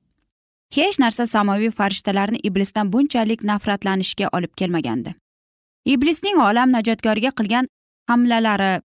Hech 0.77 0.99
narsa 1.03 1.27
samoviy 1.27 1.71
farishtalarni 1.71 2.39
iblisdan 2.43 2.93
bunchalik 2.93 3.43
nafratlanishga 3.43 4.29
olib 4.33 4.53
kelmagandi. 4.57 5.15
Iblisning 5.85 6.39
olam 6.39 6.71
najotkoriga 6.73 7.31
qilgan 7.39 7.69
hamlalari 8.09 8.83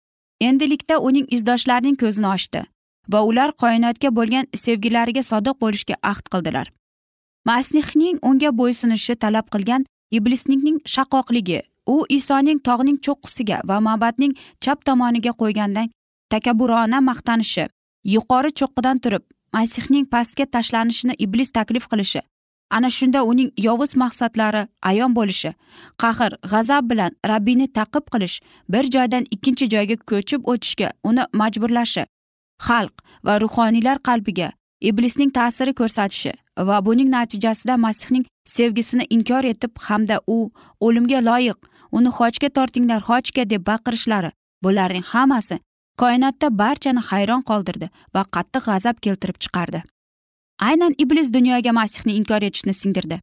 endilikda 0.41 0.99
uning 0.99 1.27
izdoshlarining 1.37 1.97
ko'zini 2.03 2.27
ochdi 2.35 2.65
va 3.13 3.21
ular 3.29 3.51
qoinotga 3.63 4.09
bo'lgan 4.17 4.45
sevgilariga 4.63 5.23
sodiq 5.31 5.55
bo'lishga 5.63 5.95
ahd 6.11 6.25
qildilar. 6.33 6.67
Masihning 7.45 8.19
unga 8.29 8.51
bo'ysunishi 8.59 9.15
talab 9.15 9.47
qilgan 9.53 9.85
iblisning 10.11 10.79
shaqoqligi 10.95 11.61
u 11.93 11.95
isoning 12.17 12.59
tog'ning 12.67 12.97
cho'qqisiga 13.05 13.57
va 13.69 13.79
mabadning 13.87 14.33
chap 14.63 14.85
tomoniga 14.85 15.33
qo'ygandan 15.41 15.91
takabburona 16.33 16.99
maqtanishi 17.09 17.65
yuqori 18.15 18.51
cho'qqidan 18.59 18.97
turib 19.03 19.23
masihning 19.53 20.05
pastga 20.13 20.45
tashlanishini 20.45 21.13
iblis 21.25 21.51
taklif 21.51 21.87
qilishi 21.91 22.21
ana 22.69 22.89
shunda 22.89 23.23
uning 23.23 23.51
yovuz 23.57 23.95
maqsadlari 24.03 24.67
ayon 24.81 25.15
bo'lishi 25.15 25.53
qahr 26.03 26.31
g'azab 26.51 26.89
bilan 26.91 27.11
rabbiyni 27.31 27.67
taqib 27.79 28.05
qilish 28.13 28.35
bir 28.69 28.83
joydan 28.95 29.25
ikkinchi 29.35 29.69
joyga 29.73 29.97
ko'chib 30.11 30.41
o'tishga 30.53 30.91
uni 31.03 31.23
majburlashi 31.41 32.03
xalq 32.67 32.93
va 33.25 33.39
ruhoniylar 33.43 33.97
qalbiga 34.09 34.49
iblisning 34.91 35.31
ta'siri 35.39 35.73
ko'rsatishi 35.79 36.33
va 36.69 36.85
buning 36.85 37.09
natijasida 37.15 37.77
masihning 37.85 38.25
sevgisini 38.55 39.05
inkor 39.15 39.43
etib 39.53 39.71
hamda 39.87 40.21
u 40.35 40.37
o'limga 40.85 41.19
loyiq 41.29 41.59
uni 41.97 42.09
xochga 42.17 42.49
tortinglar 42.57 43.01
xochga 43.09 43.49
deb 43.49 43.65
baqirishlari 43.71 44.31
bularning 44.63 45.05
hammasi 45.13 45.59
koinotda 46.01 46.47
barchani 46.61 47.01
hayron 47.09 47.41
qoldirdi 47.49 47.89
va 48.15 48.23
qattiq 48.35 48.63
g'azab 48.69 49.01
keltirib 49.05 49.37
chiqardi. 49.43 49.81
Aynan 50.69 50.93
iblis 51.03 51.33
dunyoga 51.33 51.71
masihni 51.79 52.13
inkor 52.19 52.41
etishni 52.47 52.73
singdirdi. 52.81 53.19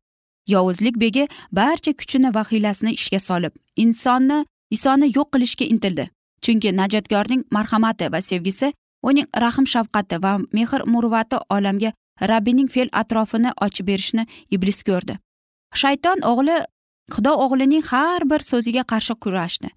Yovuzlik 0.53 0.97
begi 1.05 1.29
barcha 1.53 1.93
kuchini 2.01 2.35
va 2.35 2.43
hiylasini 2.51 2.93
ishga 2.99 3.21
solib 3.29 3.55
insonni 3.85 4.39
isoni 4.77 5.07
yo'q 5.17 5.29
qilishga 5.35 5.65
intildi. 5.73 6.05
Chunki 6.43 6.73
najotgorning 6.81 7.43
marhamati 7.57 8.13
va 8.15 8.21
sevgisi 8.29 8.73
uning 9.09 9.29
rahm 9.45 9.67
shafqati 9.73 10.23
va 10.25 10.33
mehr 10.57 10.81
muruvvati 10.93 11.37
olamga 11.57 11.91
rabbiyning 12.31 12.69
fe'l 12.75 12.91
atrofini 13.03 13.51
ochib 13.67 13.87
berishni 13.91 14.27
iblis 14.51 14.83
ko'rdi. 14.89 15.19
Shayton 15.81 16.19
o'g'li 16.31 16.57
xudo 17.15 17.33
o'g'lining 17.45 17.85
har 17.93 18.23
bir 18.31 18.41
so'ziga 18.51 18.83
qarshi 18.93 19.15
kurashdi. 19.23 19.69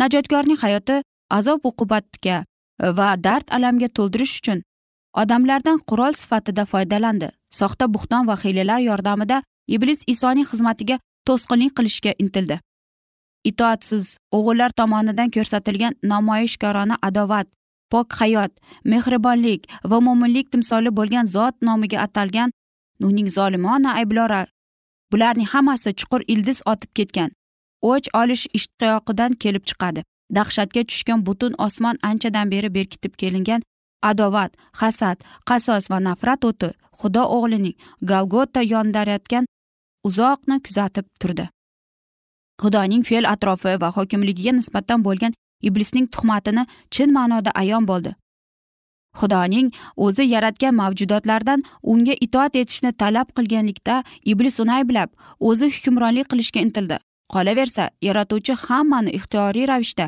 Najotgorning 0.00 0.60
hayoti 0.64 1.02
azob 1.38 1.60
uqubatga 1.70 2.36
e, 2.42 2.44
va 2.98 3.08
dard 3.26 3.46
alamga 3.56 3.88
to'ldirish 3.96 4.34
uchun 4.40 4.58
odamlardan 5.22 5.78
qurol 5.88 6.14
sifatida 6.22 6.64
foydalandi. 6.72 7.28
Soxta 7.58 7.88
buxton 7.94 8.26
va 8.28 8.36
hiylalar 8.42 8.80
yordamida 8.90 9.42
iblis 9.74 10.00
isoning 10.14 10.46
xizmatiga 10.52 10.96
to'sqinlik 11.28 11.72
qilishga 11.78 12.12
intildi. 12.24 12.56
Itoatsiz 13.50 14.16
o'g'illar 14.36 14.70
tomonidan 14.80 15.30
ko'rsatilgan 15.36 15.98
namoyishkorona 16.12 16.96
adovat 17.08 17.46
pok 17.92 18.08
hayot 18.20 18.52
mehribonlik 18.92 19.68
va 19.90 19.98
mo'minlik 20.06 20.46
timsoli 20.52 20.90
bo'lgan 20.98 21.26
zot 21.36 21.54
nomiga 21.68 21.98
atalgan 22.06 22.50
uning 23.08 23.28
zolimona 23.36 23.90
ayblori 24.00 24.42
bularning 25.12 25.48
hammasi 25.54 25.90
chuqur 26.00 26.22
ildiz 26.34 26.58
otib 26.72 26.90
ketgan 26.98 27.30
o'ch 27.90 28.08
olish 28.20 28.44
ishtiyoqidan 28.58 29.32
kelib 29.42 29.64
chiqadi. 29.70 30.00
Dahshatga 30.36 30.82
tushgan 30.88 31.26
butun 31.26 31.52
osmon 31.66 31.96
anchadan 32.10 32.50
beri 32.50 32.74
berkitib 32.74 33.14
kelingan 33.20 33.62
adovat 34.10 34.52
hasad 34.80 35.18
qasos 35.48 35.90
va 35.90 35.98
nafrat 36.08 36.44
o'ti 36.50 36.68
xudo 37.00 37.22
o'g'lining 37.36 37.76
galgota 38.10 38.60
yondirayotgan 38.72 39.44
uzoqni 40.08 40.56
kuzatib 40.66 41.06
turdi. 41.20 41.48
Xudoning 42.62 43.02
fe'l 43.08 43.26
atrofi 43.34 43.74
va 43.82 43.88
hokimligiga 43.96 44.52
nisbatan 44.58 45.04
bo'lgan 45.06 45.32
iblisning 45.68 46.06
tuhmatini 46.14 46.66
chin 46.94 47.12
ma'noda 47.16 47.50
ayon 47.62 47.86
bo'ldi. 47.90 48.12
Xudoning 49.20 49.68
o'zi 50.04 50.24
yaratgan 50.34 50.74
mavjudotlardan 50.80 51.64
unga 51.92 52.14
itoat 52.26 52.56
etishni 52.62 52.92
talab 53.02 53.28
qilganlikda 53.36 53.96
iblis 54.32 54.60
uni 54.62 54.72
ayblab 54.78 55.10
o'zi 55.48 55.66
hukmronlik 55.76 56.26
qilishga 56.32 56.60
intildi. 56.66 56.96
Qolaversa 57.32 57.84
yaratuvchi 58.08 58.54
hammani 58.64 59.10
ixtiyoriy 59.18 59.68
ravishda 59.72 60.06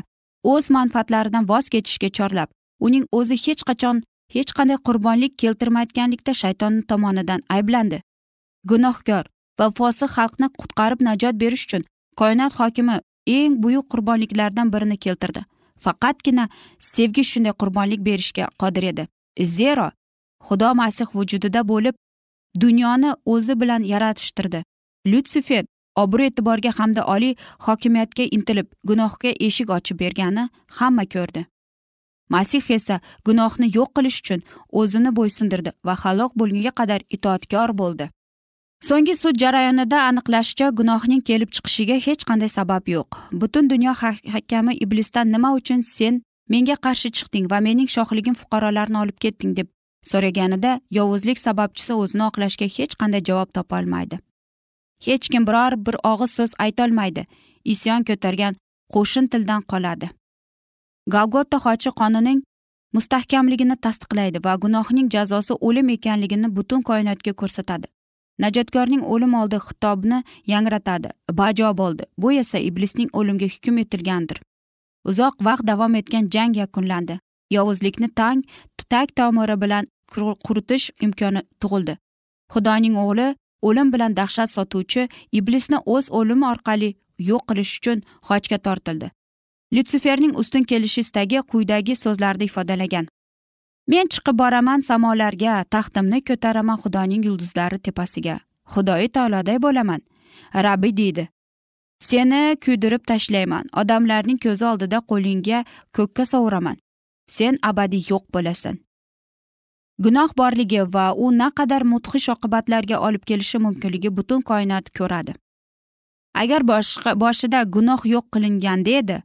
o'z 0.53 0.69
manfaatlaridan 0.75 1.47
voz 1.51 1.69
kechishga 1.73 2.09
chorlab 2.17 2.49
uning 2.85 3.05
o'zi 3.19 3.35
hech 3.45 3.63
qachon 3.69 4.01
hech 4.35 4.51
qanday 4.57 4.77
qurbonlik 4.87 5.33
keltirmayotganlikda 5.41 6.33
shayton 6.41 6.81
tomonidan 6.89 7.41
ayblandi. 7.55 8.01
Gunohkor 8.69 9.25
va 9.59 9.67
fosiq 9.79 10.11
xalqni 10.17 10.47
qutqarib 10.61 11.03
najot 11.07 11.35
berish 11.43 11.65
uchun 11.67 11.83
koinot 12.21 12.53
hokimi 12.59 12.95
eng 13.37 13.53
buyuk 13.63 13.85
qurbonliklardan 13.93 14.73
birini 14.73 14.97
keltirdi. 15.05 15.41
Faqatgina 15.83 16.45
sevgi 16.79 17.23
shunday 17.31 17.53
qurbonlik 17.61 18.01
berishga 18.07 18.49
qodir 18.61 18.83
edi. 18.91 19.07
Zero 19.57 19.87
xudo 20.47 20.69
masih 20.81 21.07
vujudida 21.17 21.61
bo'lib 21.71 21.95
dunyoni 22.63 23.11
o'zi 23.33 23.53
bilan 23.61 23.81
yaratishtirdi. 23.93 24.63
Lyutsifer 25.11 25.65
obro' 26.03 26.27
e'tiborga 26.29 26.71
hamda 26.79 27.05
oliy 27.15 27.35
hokimiyatga 27.65 28.23
intilib 28.37 28.67
gunohga 28.89 29.31
eshik 29.47 29.69
ochib 29.77 29.99
bergani 29.99 30.49
hamma 30.79 31.05
ko'rdi. 31.13 31.45
Masih 32.29 32.65
esa 32.77 32.99
gunohni 33.25 33.67
yo'q 33.77 33.89
qilish 33.95 34.19
uchun 34.23 34.41
o'zini 34.81 35.11
bo'ysundirdi 35.19 35.71
va 35.85 35.95
halok 36.03 36.31
bo'lgunga 36.39 36.71
qadar 36.79 37.01
itoatkor 37.15 37.77
bo'ldi. 37.81 38.09
So'nggi 38.87 39.15
sud 39.15 39.35
jarayonida 39.43 39.99
aniqlashicha 40.09 40.69
gunohning 40.79 41.21
kelib 41.29 41.49
chiqishiga 41.55 41.97
hech 42.07 42.23
qanday 42.29 42.49
sabab 42.57 42.89
yo'q. 42.95 43.09
Butun 43.41 43.69
dunyo 43.69 43.93
hakami 44.35 44.73
iblisdan 44.85 45.31
nima 45.35 45.53
uchun 45.59 45.81
sen 45.95 46.21
menga 46.49 46.75
qarshi 46.85 47.09
chiqding 47.17 47.45
va 47.51 47.59
mening 47.67 47.89
shohligim 47.95 48.35
fuqarolarini 48.41 49.01
olib 49.03 49.17
ketding 49.25 49.55
deb 49.59 49.67
so'raganida 50.11 50.71
yovuzlik 50.97 51.41
sababchisi 51.45 51.93
o'zini 52.01 52.25
oqlashga 52.29 52.67
hech 52.77 52.93
qanday 53.01 53.21
javob 53.29 53.49
topolmaydi 53.57 54.19
hech 55.05 55.29
kim 55.31 55.47
biror 55.47 55.73
bir 55.85 55.95
og'iz 56.11 56.31
so'z 56.37 56.51
aytolmaydi. 56.59 57.25
Isyon 57.65 58.03
ko'targan 58.03 58.55
qo'shin 58.93 59.27
tildan 59.27 59.61
qoladi. 59.71 60.09
Galgota 61.13 61.57
xochi 61.65 61.91
qonining 62.01 62.39
mustahkamligini 62.95 63.75
tasdiqlaydi 63.85 64.43
va 64.45 64.55
gunohning 64.63 65.07
jazosi 65.15 65.53
o'lim 65.67 65.89
ekanligini 65.95 66.55
butun 66.55 66.81
koinotga 66.89 67.33
ko'rsatadi. 67.41 67.87
Najotkorning 68.43 69.03
o'lim 69.13 69.33
oldi 69.41 69.57
xitobni 69.67 70.23
yangratadi. 70.53 71.09
Bajo 71.39 71.77
bo'ldi. 71.81 72.03
Bu 72.17 72.31
esa 72.31 72.57
iblisning 72.69 73.09
o'limga 73.13 73.47
hukm 73.53 73.77
etilgandir. 73.83 74.41
Uzoq 75.09 75.35
vaqt 75.47 75.67
davom 75.67 75.95
etgan 75.95 76.29
jang 76.33 76.57
yakunlandi. 76.61 77.19
Yovuzlikni 77.55 78.09
tang 78.19 78.43
tag 78.89 79.07
tomiri 79.15 79.55
bilan 79.61 79.87
quritish 80.45 80.91
imkoni 81.05 81.41
tug'ildi. 81.61 81.97
Xudoning 82.53 82.95
o'g'li 83.03 83.27
o'lim 83.61 83.93
bilan 83.93 84.15
dahshat 84.17 84.49
sotuvchi 84.49 85.09
iblisni 85.31 85.77
o'z 85.85 86.09
o'limi 86.11 86.45
orqali 86.53 86.89
yo'q 87.29 87.43
qilish 87.49 87.73
uchun 87.79 88.01
xochga 88.27 88.57
tortildi. 88.57 89.11
Lyutsiferning 89.73 90.33
ustun 90.41 90.63
kelish 90.63 90.97
istagi 90.97 91.39
quyidagi 91.51 91.95
so'zlarda 91.95 92.43
ifodalagan. 92.43 93.05
Men 93.87 94.07
chiqib 94.13 94.37
boraman 94.41 94.81
samolarga 94.81 95.63
taxtimni 95.75 96.19
ko'taraman 96.29 96.77
xudoning 96.83 97.25
yulduzlari 97.27 97.79
tepasiga. 97.79 98.39
Xudoyi 98.73 99.09
taoloday 99.09 99.57
bo'laman 99.65 100.01
rabbiy 100.65 100.97
deydi. 100.97 101.27
Seni 101.99 102.57
kuydirib 102.65 103.03
tashlayman 103.09 103.69
odamlarning 103.81 104.39
ko'zi 104.45 104.65
oldida 104.71 104.99
qo'lingga 105.11 105.59
ko'kka 105.97 106.25
sovuraman. 106.25 106.77
Sen 107.27 107.57
abadiy 107.69 108.03
yo'q 108.11 108.25
bo'lasan. 108.33 108.75
Gunoh 109.99 110.29
borligi 110.37 110.81
va 110.93 111.13
u 111.13 111.31
naqadar 111.31 111.83
mudhish 111.91 112.29
oqibatlarga 112.35 112.99
olib 113.07 113.23
kelishi 113.29 113.57
mumkinligi 113.65 114.09
butun 114.17 114.41
koinot 114.41 114.89
ko'radi. 114.97 115.33
Agar 116.41 116.61
boshqa 116.71 117.15
boshida 117.23 117.63
gunoh 117.75 118.01
yo'q 118.13 118.25
qilinganda 118.33 118.91
edi 119.01 119.17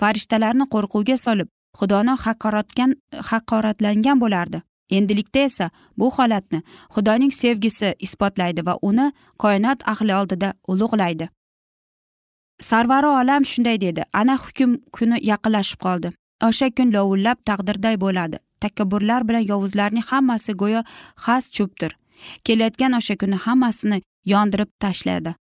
farishtalarni 0.00 0.64
qo'rquvga 0.74 1.16
solib 1.24 1.48
xudoni 1.78 2.14
haqoratgan 2.24 2.90
haqoratlangan 3.30 4.20
bo'lardi. 4.24 4.62
Endilikda 4.96 5.40
esa 5.48 5.70
bu 5.98 6.06
holatni 6.16 6.60
xudoning 6.94 7.32
sevgisi 7.40 7.88
isbotlaydi 8.06 8.66
va 8.68 8.74
uni 8.90 9.06
koinot 9.42 9.78
ahli 9.92 10.12
oldida 10.20 10.48
ulug'laydi. 10.72 11.28
Sarvari 12.68 13.06
olam 13.20 13.44
shunday 13.50 13.76
dedi 13.80 14.02
ana 14.20 14.36
hukm 14.44 14.70
kuni 14.96 15.16
yaqinlashib 15.30 15.80
qoldi. 15.86 16.08
O'sha 16.46 16.70
kun 16.76 16.92
lovullab 16.92 17.38
taqdirday 17.48 17.96
bo'ladi. 18.04 18.38
Takabburlar 18.60 19.28
bilan 19.28 19.44
yovuzlarning 19.50 20.06
hammasi 20.10 20.52
go'yo 20.62 20.82
xas 21.24 21.50
cho'pdir. 21.56 21.92
Kelayotgan 22.44 22.92
o'sha 22.98 23.16
kuni 23.16 23.36
hammasini 23.46 23.98
yondirib 24.32 24.70
tashladi. 24.82 25.34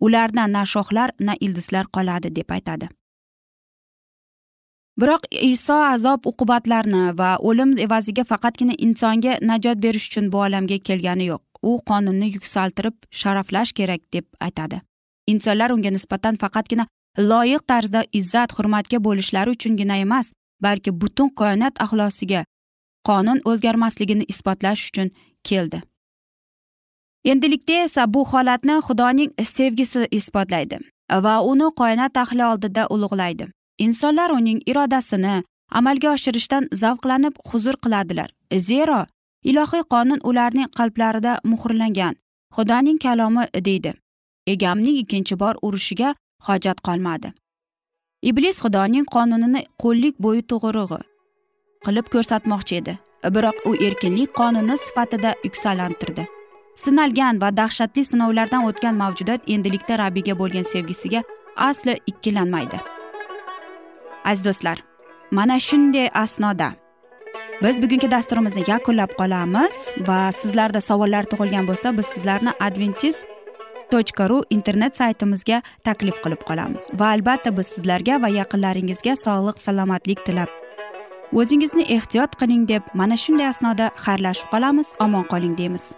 Ulardan 0.00 0.52
na 0.52 0.64
shoxlar 0.64 1.10
na 1.20 1.34
ildizlar 1.40 1.86
qoladi 1.96 2.34
deb 2.38 2.50
aytadi. 2.56 2.88
Biroq 5.00 5.22
iso 5.44 5.76
azob 5.94 6.26
uqubatlarni 6.30 7.02
va 7.18 7.30
o'lim 7.48 7.76
evaziga 7.86 8.24
faqatgina 8.24 8.74
insonga 8.86 9.38
najot 9.50 9.78
berish 9.84 10.06
uchun 10.08 10.30
bu 10.32 10.38
olamga 10.46 10.78
kelgani 10.88 11.26
yo'q. 11.32 11.42
U 11.70 11.72
qonunni 11.90 12.28
yuksaltirib 12.36 12.96
sharaflash 13.20 13.72
kerak 13.78 14.02
deb 14.12 14.26
aytadi. 14.46 14.80
Insonlar 15.32 15.70
unga 15.74 15.90
nisbatan 15.90 16.38
faqatgina 16.42 16.86
loyiq 17.18 17.62
tarzda 17.66 18.04
izzat 18.12 18.52
hurmatga 18.58 18.98
bo'lishlari 19.04 19.50
uchungina 19.50 19.96
emas 19.96 20.32
balki 20.62 20.90
butun 21.00 21.28
koinot 21.28 21.74
axlosiga 21.84 22.44
qonun 23.08 23.40
o'zgarmasligini 23.50 24.24
isbotlash 24.32 24.88
uchun 24.88 25.10
keldi. 25.44 25.82
Endilikda 27.24 27.72
esa 27.72 28.14
bu 28.14 28.24
holatni 28.32 28.76
xudoning 28.86 29.30
sevgisi 29.42 30.08
isbotlaydi 30.10 30.78
va 31.24 31.34
uni 31.50 31.68
koinot 31.80 32.16
ahli 32.16 32.44
oldida 32.44 32.86
ulug'laydi. 32.94 33.46
Insonlar 33.78 34.30
uning 34.30 34.60
irodasini 34.66 35.42
amalga 35.70 36.12
oshirishdan 36.12 36.68
zavqlanib 36.82 37.34
huzur 37.50 37.76
qiladilar 37.84 38.28
zero 38.68 39.00
ilohiy 39.50 39.84
qonun 39.92 40.20
ularning 40.28 40.68
qalblarida 40.78 41.32
muhrlangan 41.44 42.14
xudoning 42.56 42.98
kalomi 42.98 43.44
deydi. 43.68 43.92
Egamning 44.46 44.96
ikkinchi 45.02 45.38
bor 45.42 45.54
urushiga 45.62 46.14
hojat 46.46 46.80
qolmadi. 46.86 47.32
Iblis 48.22 48.60
xudoning 48.64 49.06
qonunini 49.14 49.62
qo'llik 49.82 50.16
bo'yi 50.24 50.42
to'g'rig'i 50.50 51.00
qilib 51.84 52.06
ko'rsatmoqchi 52.14 52.80
edi. 52.80 52.94
Biroq 53.34 53.56
u 53.68 53.74
erkinlik 53.86 54.30
qonuni 54.40 54.76
sifatida 54.86 55.34
yuksalantirdi. 55.44 56.26
Sinalgan 56.82 57.40
va 57.42 57.50
dahshatli 57.60 58.04
sinovlardan 58.04 58.66
o'tgan 58.68 58.94
mavjudot 59.02 59.48
endilikda 59.54 59.98
rabbiga 60.02 60.34
bo'lgan 60.40 60.66
sevgisiga 60.72 61.22
aslo 61.68 61.94
ikkilanmaydi. 62.10 62.78
Aziz 64.24 64.44
do'stlar 64.48 64.78
mana 65.30 65.56
shunday 65.68 66.08
asnoda 66.14 66.72
biz 67.62 67.82
bugungi 67.82 68.10
dasturimizni 68.10 68.62
yakunlab 68.68 69.12
qolamiz 69.20 69.74
va 70.08 70.18
sizlarda 70.40 70.80
savollar 70.80 71.24
tug'ilgan 71.30 71.66
bo'lsa 71.70 71.96
biz 71.98 72.06
sizlarni 72.14 72.52
adventis 72.66 73.16
tochka 73.90 74.28
ru 74.30 74.38
internet 74.50 74.96
saytimizga 75.00 75.62
taklif 75.84 76.20
qilib 76.24 76.42
qolamiz. 76.48 76.88
Va 77.00 77.10
albatta 77.16 77.52
biz 77.58 77.66
sizlarga 77.74 78.20
va 78.22 78.28
yaqinlaringizga 78.40 79.16
sog'lik 79.24 79.60
salomatlik 79.66 80.24
tilab. 80.26 80.50
O'zingizni 81.32 81.84
ehtiyot 81.96 82.36
qiling 82.40 82.66
deb 82.68 82.82
mana 82.94 83.16
shunday 83.24 83.48
asnoda 83.52 83.90
xayrlashib 84.04 84.50
qolamiz 84.54 84.94
omon 85.06 85.24
qoling 85.32 85.56
deymiz. 85.58 85.92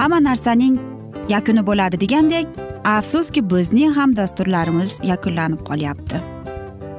Hamma 0.00 0.18
narsaning 0.28 0.76
yakuni 1.28 1.62
bo'ladi 1.68 2.00
degandek 2.04 2.60
afsuski 2.96 3.40
bizning 3.52 3.96
ham 3.96 4.16
dasturlarimiz 4.16 5.00
yakunlanib 5.12 5.64
qolyapti. 5.70 6.39